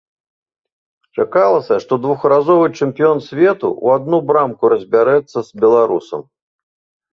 [1.19, 6.21] Чакалася, што двухразовы чэмпіён свету ў адну брамку разбярэцца з беларусам.